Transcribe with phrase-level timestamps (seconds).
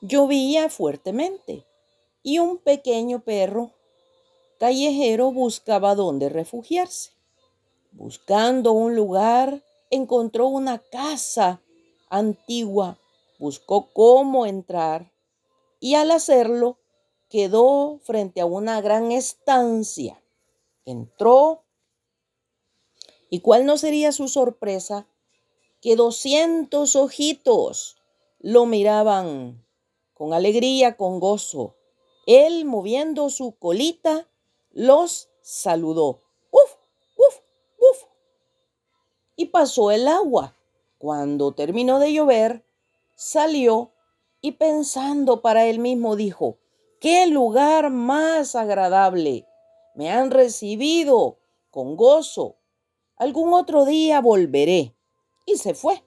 [0.00, 1.66] llovía fuertemente
[2.22, 3.72] y un pequeño perro
[4.58, 7.12] callejero buscaba dónde refugiarse.
[7.92, 11.60] Buscando un lugar, encontró una casa
[12.08, 12.98] antigua,
[13.38, 15.10] buscó cómo entrar
[15.80, 16.78] y al hacerlo
[17.28, 20.22] quedó frente a una gran estancia.
[20.84, 21.64] Entró
[23.30, 25.06] y cuál no sería su sorpresa
[25.80, 27.96] que doscientos ojitos
[28.40, 29.64] lo miraban
[30.20, 31.76] con alegría, con gozo.
[32.26, 34.28] Él moviendo su colita
[34.70, 36.20] los saludó.
[36.50, 36.76] ¡Uf!
[37.16, 37.38] ¡Uf!
[37.78, 38.04] ¡Uf!
[39.36, 40.58] Y pasó el agua.
[40.98, 42.66] Cuando terminó de llover,
[43.14, 43.94] salió
[44.42, 46.58] y pensando para él mismo dijo,
[47.00, 49.46] ¡qué lugar más agradable!
[49.94, 51.38] Me han recibido
[51.70, 52.58] con gozo.
[53.16, 54.94] Algún otro día volveré.
[55.46, 56.04] Y se fue.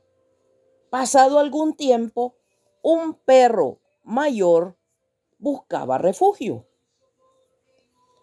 [0.92, 2.36] Pasado algún tiempo,
[2.84, 4.78] un perro mayor
[5.38, 6.68] buscaba refugio.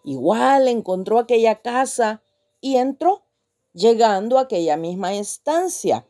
[0.03, 2.23] Igual encontró aquella casa
[2.59, 3.23] y entró,
[3.73, 6.07] llegando a aquella misma estancia.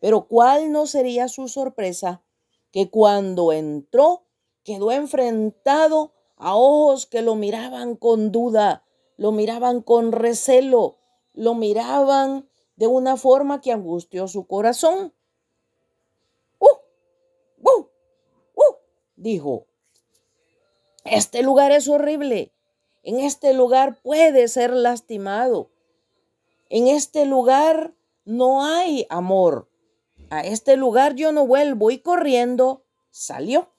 [0.00, 2.22] Pero cuál no sería su sorpresa
[2.70, 4.26] que cuando entró
[4.64, 8.84] quedó enfrentado a ojos que lo miraban con duda,
[9.16, 10.98] lo miraban con recelo,
[11.32, 15.14] lo miraban de una forma que angustió su corazón.
[19.24, 19.66] Dijo.
[21.04, 22.52] Este lugar es horrible.
[23.02, 25.70] En este lugar puede ser lastimado.
[26.68, 29.68] En este lugar no hay amor.
[30.30, 33.70] A este lugar yo no vuelvo y corriendo salió.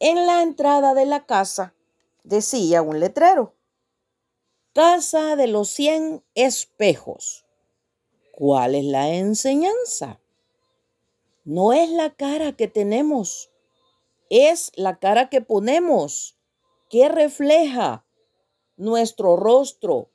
[0.00, 1.74] En la entrada de la casa
[2.24, 3.54] decía un letrero.
[4.72, 7.44] Casa de los cien espejos.
[8.32, 10.20] ¿Cuál es la enseñanza?
[11.44, 13.50] No es la cara que tenemos,
[14.30, 16.38] es la cara que ponemos
[16.90, 18.06] ¿Qué refleja
[18.76, 20.10] nuestro rostro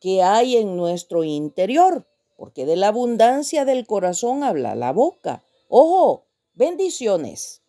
[0.00, 5.42] que hay en nuestro interior, porque de la abundancia del corazón habla la boca.
[5.68, 7.63] Ojo, bendiciones.